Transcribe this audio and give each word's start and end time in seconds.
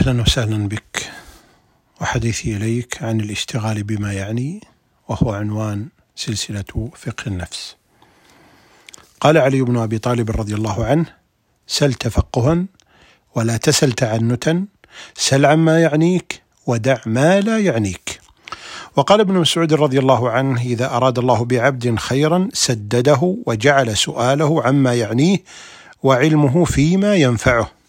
أهلا 0.00 0.22
وسهلا 0.22 0.68
بك 0.68 1.10
وحديثي 2.00 2.56
إليك 2.56 3.02
عن 3.02 3.20
الاشتغال 3.20 3.82
بما 3.82 4.12
يعني 4.12 4.60
وهو 5.08 5.32
عنوان 5.32 5.86
سلسلة 6.16 6.90
فقه 6.96 7.26
النفس. 7.26 7.76
قال 9.20 9.38
علي 9.38 9.62
بن 9.62 9.76
أبي 9.76 9.98
طالب 9.98 10.30
رضي 10.30 10.54
الله 10.54 10.84
عنه: 10.84 11.06
سل 11.66 11.94
تفقها 11.94 12.64
ولا 13.34 13.56
تسل 13.56 13.92
تعنتا، 13.92 14.64
سل 15.14 15.46
عما 15.46 15.80
يعنيك 15.80 16.42
ودع 16.66 16.98
ما 17.06 17.40
لا 17.40 17.58
يعنيك. 17.58 18.20
وقال 18.96 19.20
ابن 19.20 19.34
مسعود 19.34 19.72
رضي 19.72 19.98
الله 19.98 20.30
عنه: 20.30 20.62
إذا 20.62 20.90
أراد 20.90 21.18
الله 21.18 21.44
بعبد 21.44 21.98
خيرا 21.98 22.48
سدده 22.52 23.36
وجعل 23.46 23.96
سؤاله 23.96 24.62
عما 24.62 24.94
يعنيه 24.94 25.38
وعلمه 26.02 26.64
فيما 26.64 27.14
ينفعه. 27.14 27.79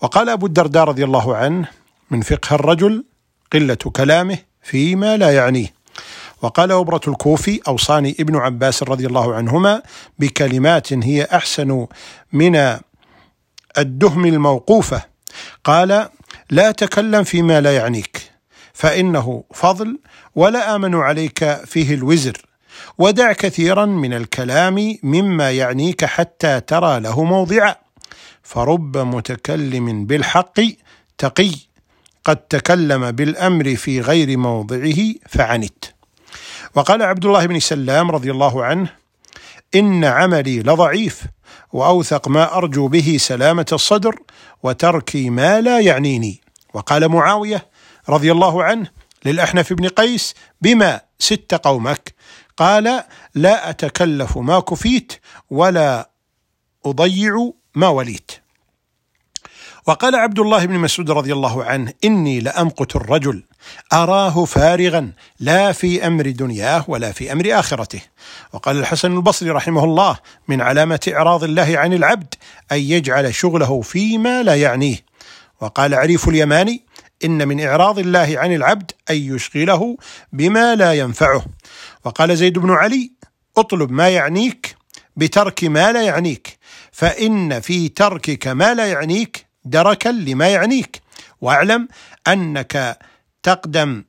وقال 0.00 0.28
أبو 0.28 0.46
الدرداء 0.46 0.84
رضي 0.84 1.04
الله 1.04 1.36
عنه 1.36 1.68
من 2.10 2.20
فقه 2.20 2.54
الرجل 2.54 3.04
قلة 3.52 3.74
كلامه 3.74 4.38
فيما 4.62 5.16
لا 5.16 5.34
يعنيه. 5.34 5.74
وقال 6.42 6.72
أبرة 6.72 7.00
الكوفي 7.08 7.60
أوصاني 7.68 8.16
ابن 8.20 8.36
عباس 8.36 8.82
رضي 8.82 9.06
الله 9.06 9.34
عنهما 9.34 9.82
بكلمات 10.18 10.92
هي 10.92 11.24
أحسن 11.24 11.86
من 12.32 12.76
الدهم 13.78 14.26
الموقوفة. 14.26 15.02
قال 15.64 16.08
لا 16.50 16.70
تكلم 16.70 17.24
فيما 17.24 17.60
لا 17.60 17.76
يعنيك 17.76 18.30
فإنه 18.72 19.44
فضل 19.54 19.98
ولا 20.34 20.76
آمن 20.76 20.94
عليك 20.94 21.64
فيه 21.64 21.94
الوزر 21.94 22.36
ودع 22.98 23.32
كثيرا 23.32 23.86
من 23.86 24.12
الكلام 24.12 24.96
مما 25.02 25.50
يعنيك 25.50 26.04
حتى 26.04 26.60
ترى 26.60 27.00
له 27.00 27.24
موضعا. 27.24 27.76
فرب 28.50 28.98
متكلم 28.98 30.06
بالحق 30.06 30.60
تقي 31.18 31.50
قد 32.24 32.36
تكلم 32.36 33.10
بالأمر 33.10 33.76
في 33.76 34.00
غير 34.00 34.36
موضعه 34.38 34.96
فعنت. 35.28 35.84
وقال 36.74 37.02
عبد 37.02 37.24
الله 37.24 37.46
بن 37.46 37.60
سلام 37.60 38.10
رضي 38.10 38.30
الله 38.30 38.64
عنه 38.64 38.92
إن 39.74 40.04
عملي 40.04 40.60
لضعيف 40.60 41.22
وأوثق 41.72 42.28
ما 42.28 42.56
أرجو 42.56 42.88
به 42.88 43.16
سلامة 43.20 43.66
الصدر 43.72 44.14
وتركي 44.62 45.30
ما 45.30 45.60
لا 45.60 45.80
يعنيني. 45.80 46.40
وقال 46.74 47.08
معاوية 47.08 47.66
رضي 48.08 48.32
الله 48.32 48.64
عنه 48.64 48.86
للأحنف 49.24 49.72
بن 49.72 49.88
قيس 49.88 50.34
بما 50.60 51.00
ست 51.18 51.54
قومك؟ 51.54 52.14
قال 52.56 53.02
لا 53.34 53.70
أتكلف 53.70 54.38
ما 54.38 54.60
كفيت 54.60 55.12
ولا 55.50 56.10
أضيع 56.86 57.52
ما 57.74 57.88
وليت. 57.88 58.30
وقال 59.86 60.14
عبد 60.14 60.38
الله 60.38 60.64
بن 60.64 60.74
مسعود 60.74 61.10
رضي 61.10 61.32
الله 61.32 61.64
عنه 61.64 61.92
إني 62.04 62.40
لأمقت 62.40 62.96
الرجل 62.96 63.42
أراه 63.92 64.44
فارغا 64.44 65.12
لا 65.40 65.72
في 65.72 66.06
أمر 66.06 66.30
دنياه 66.30 66.84
ولا 66.88 67.12
في 67.12 67.32
أمر 67.32 67.58
آخرته. 67.58 68.00
وقال 68.52 68.78
الحسن 68.78 69.16
البصري 69.16 69.50
رحمه 69.50 69.84
الله 69.84 70.18
من 70.48 70.60
علامة 70.60 71.12
إعراض 71.14 71.44
الله 71.44 71.78
عن 71.78 71.92
العبد 71.92 72.34
أن 72.72 72.78
يجعل 72.78 73.34
شغله 73.34 73.80
فيما 73.80 74.42
لا 74.42 74.54
يعنيه. 74.54 74.96
وقال 75.60 75.94
عريف 75.94 76.28
اليماني 76.28 76.84
إن 77.24 77.48
من 77.48 77.60
إعراض 77.60 77.98
الله 77.98 78.34
عن 78.36 78.54
العبد 78.54 78.92
أن 79.10 79.16
يشغله 79.16 79.96
بما 80.32 80.74
لا 80.74 80.94
ينفعه. 80.94 81.44
وقال 82.04 82.36
زيد 82.36 82.58
بن 82.58 82.70
علي 82.70 83.10
أطلب 83.56 83.90
ما 83.90 84.08
يعنيك 84.08 84.76
بترك 85.16 85.64
ما 85.64 85.92
لا 85.92 86.02
يعنيك 86.02 86.58
فإن 86.92 87.60
في 87.60 87.88
تركك 87.88 88.46
ما 88.46 88.74
لا 88.74 88.86
يعنيك 88.86 89.46
دركا 89.64 90.08
لما 90.08 90.48
يعنيك 90.48 91.02
واعلم 91.40 91.88
أنك 92.28 92.98
تقدم 93.42 94.04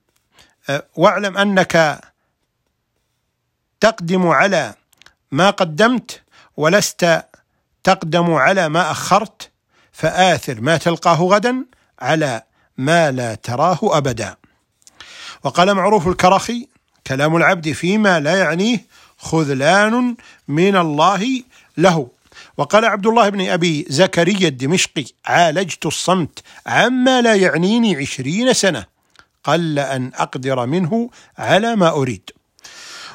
أه، 0.70 0.86
واعلم 0.96 1.38
أنك 1.38 2.02
تقدم 3.80 4.28
على 4.28 4.74
ما 5.32 5.50
قدمت 5.50 6.22
ولست 6.58 7.26
تقدم 7.84 8.34
على 8.34 8.70
ما 8.70 8.92
أخرت 8.92 9.52
فآثر 9.92 10.62
ما 10.62 10.78
تلقاه 10.78 11.22
غدا 11.22 11.66
على 12.00 12.44
ما 12.78 13.12
لا 13.12 13.36
تراه 13.36 13.80
ابدا. 13.84 14.36
وقال 15.44 15.74
معروف 15.74 16.08
الكرخي: 16.08 16.68
كلام 17.08 17.36
العبد 17.36 17.72
فيما 17.72 18.20
لا 18.20 18.40
يعنيه 18.40 18.86
خذلان 19.18 20.16
من 20.48 20.76
الله 20.76 21.44
له 21.78 22.10
وقال 22.58 22.86
عبد 22.86 23.08
الله 23.08 23.30
بن 23.30 23.50
أبي 23.50 23.86
زكريا 23.90 24.48
الدمشقي 24.48 25.06
عالجت 25.26 25.86
الصمت 25.86 26.40
عما 26.66 27.22
لا 27.22 27.36
يعنيني 27.36 27.96
عشرين 27.96 28.54
سنة. 28.54 28.86
قل 29.44 29.80
أن 29.80 30.12
أقدر 30.16 30.66
منه 30.66 31.10
على 31.38 31.76
ما 31.76 31.90
أريد. 31.90 32.30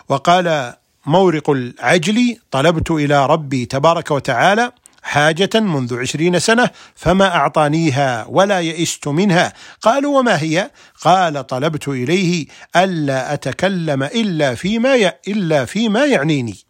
وقال 0.09 0.75
مورق 1.07 1.51
العجلي 1.51 2.39
طلبت 2.51 2.91
إلى 2.91 3.27
ربي 3.27 3.67
تبارك 3.67 4.11
وتعالى 4.11 4.73
حاجة 5.03 5.51
منذ 5.55 5.99
عشرين 5.99 6.39
سنة 6.39 6.71
فما 6.95 7.37
أعطانيها 7.37 8.27
ولا 8.29 8.61
يئست 8.61 9.09
منها. 9.09 9.53
قالوا 9.83 10.19
وما 10.19 10.43
هي؟ 10.43 10.71
قال 11.03 11.47
طلبت 11.47 11.89
إليه 11.89 12.47
ألا 12.77 13.33
أتكلم 13.35 14.03
إلا 14.03 14.55
فيما 14.55 15.13
إلا 15.29 15.65
فيما 15.65 16.05
يعنيني. 16.05 16.66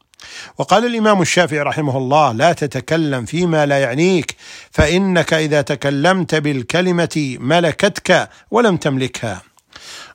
وقال 0.59 0.87
الإمام 0.87 1.23
الشافعي 1.23 1.61
رحمه 1.61 1.99
الله 1.99 2.33
لا 2.33 2.53
تتكلم 2.53 3.25
فيما 3.25 3.67
لا 3.67 3.79
يعنيك 3.79 4.37
فإنك 4.71 5.35
إذا 5.35 5.63
تكلمت 5.63 6.35
بالكلمة 6.35 7.37
ملكتك 7.41 8.29
ولم 8.51 8.77
تملكها. 8.77 9.43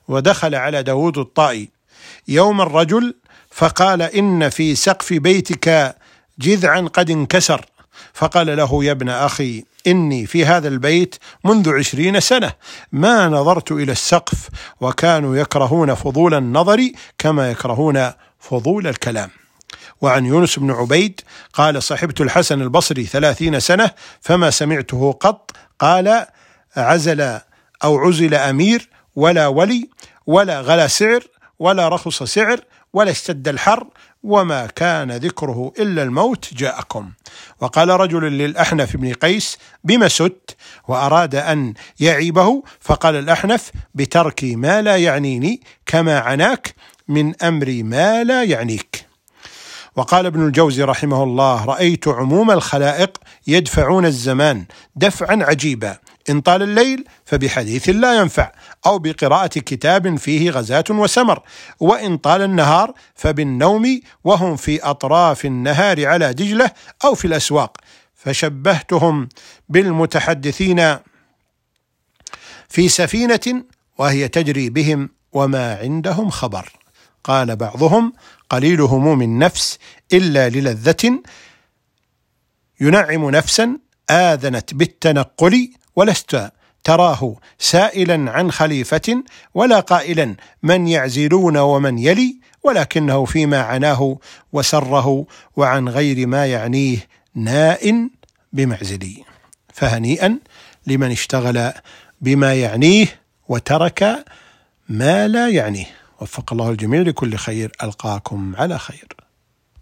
ودخل 0.08 0.54
على 0.54 0.82
داود 0.82 1.18
الطائي 1.18 1.68
يوم 2.28 2.60
الرجل 2.60 3.14
فقال 3.50 4.02
إن 4.02 4.48
في 4.48 4.74
سقف 4.74 5.12
بيتك 5.12 5.96
جذعا 6.38 6.80
قد 6.80 7.10
انكسر. 7.10 7.66
فقال 8.12 8.56
له 8.56 8.84
يا 8.84 8.92
ابن 8.92 9.08
أخي 9.08 9.64
إني 9.86 10.26
في 10.26 10.46
هذا 10.46 10.68
البيت 10.68 11.14
منذ 11.44 11.70
عشرين 11.78 12.20
سنة 12.20 12.52
ما 12.92 13.28
نظرت 13.28 13.72
إلى 13.72 13.92
السقف 13.92 14.48
وكانوا 14.80 15.36
يكرهون 15.36 15.94
فضول 15.94 16.34
النظر 16.34 16.90
كما 17.18 17.50
يكرهون 17.50 18.10
فضول 18.38 18.86
الكلام. 18.86 19.30
وعن 20.00 20.26
يونس 20.26 20.58
بن 20.58 20.70
عبيد 20.70 21.20
قال 21.52 21.82
صحبت 21.82 22.20
الحسن 22.20 22.62
البصري 22.62 23.04
ثلاثين 23.04 23.60
سنة 23.60 23.90
فما 24.20 24.50
سمعته 24.50 25.12
قط 25.12 25.50
قال 25.78 26.26
عزل 26.76 27.20
أو 27.84 27.98
عزل 27.98 28.34
أمير 28.34 28.88
ولا 29.16 29.46
ولي 29.46 29.88
ولا 30.26 30.60
غلا 30.60 30.86
سعر 30.86 31.22
ولا 31.58 31.88
رخص 31.88 32.22
سعر 32.22 32.60
ولا 32.92 33.10
اشتد 33.10 33.48
الحر 33.48 33.86
وما 34.22 34.66
كان 34.66 35.12
ذكره 35.12 35.72
إلا 35.78 36.02
الموت 36.02 36.54
جاءكم. 36.54 37.10
وقال 37.60 37.88
رجل 37.88 38.22
للأحنف 38.22 38.96
بن 38.96 39.12
قيس 39.12 39.58
بما 39.84 40.08
ست 40.08 40.56
وأراد 40.88 41.34
أن 41.34 41.74
يعيبه 42.00 42.62
فقال 42.80 43.16
الأحنف 43.16 43.70
بترك 43.94 44.44
ما 44.44 44.82
لا 44.82 44.96
يعنيني 44.96 45.60
كما 45.86 46.18
عناك 46.18 46.74
من 47.08 47.42
أمر 47.42 47.80
ما 47.82 48.24
لا 48.24 48.42
يعنيك. 48.42 48.91
وقال 49.96 50.26
ابن 50.26 50.46
الجوزي 50.46 50.82
رحمه 50.82 51.22
الله 51.22 51.64
رأيت 51.64 52.08
عموم 52.08 52.50
الخلائق 52.50 53.18
يدفعون 53.46 54.06
الزمان 54.06 54.64
دفعا 54.96 55.38
عجيبا. 55.42 55.98
إن 56.30 56.40
طال 56.40 56.62
الليل 56.62 57.04
فبحديث 57.24 57.88
لا 57.88 58.20
ينفع 58.20 58.52
أو 58.86 58.98
بقراءة 58.98 59.46
كتاب 59.46 60.16
فيه 60.16 60.50
غزاة 60.50 60.84
وسمر. 60.90 61.42
وإن 61.80 62.16
طال 62.16 62.42
النهار 62.42 62.92
فبالنوم 63.14 64.00
وهم 64.24 64.56
في 64.56 64.82
أطراف 64.82 65.44
النهار 65.44 66.06
على 66.06 66.32
دجلة 66.32 66.70
أو 67.04 67.14
في 67.14 67.24
الأسواق. 67.24 67.76
فشبهتهم 68.14 69.28
بالمتحدثين 69.68 70.96
في 72.68 72.88
سفينة 72.88 73.64
وهي 73.98 74.28
تجري 74.28 74.70
بهم 74.70 75.10
وما 75.32 75.78
عندهم 75.78 76.30
خبر. 76.30 76.72
قال 77.24 77.56
بعضهم 77.56 78.12
قليل 78.52 78.80
هموم 78.80 79.22
النفس 79.22 79.78
إلا 80.12 80.48
للذة 80.48 81.22
ينعم 82.80 83.30
نفسا 83.30 83.78
آذنت 84.10 84.74
بالتنقل 84.74 85.70
ولست 85.96 86.52
تراه 86.84 87.36
سائلا 87.58 88.30
عن 88.30 88.52
خليفة 88.52 89.24
ولا 89.54 89.80
قائلا 89.80 90.36
من 90.62 90.88
يعزلون 90.88 91.56
ومن 91.56 91.98
يلي 91.98 92.40
ولكنه 92.62 93.24
فيما 93.24 93.60
عناه 93.60 94.18
وسره 94.52 95.26
وعن 95.56 95.88
غير 95.88 96.26
ما 96.26 96.46
يعنيه 96.46 96.98
ناء 97.34 98.08
بمعزلي. 98.52 99.24
فهنيئا 99.74 100.38
لمن 100.86 101.10
اشتغل 101.10 101.72
بما 102.20 102.54
يعنيه 102.54 103.20
وترك 103.48 104.24
ما 104.88 105.28
لا 105.28 105.48
يعنيه. 105.48 106.01
وفق 106.22 106.52
الله 106.52 106.70
الجميع 106.70 107.00
لكل 107.00 107.36
خير 107.36 107.72
ألقاكم 107.82 108.56
على 108.56 108.78
خير. 108.78 109.21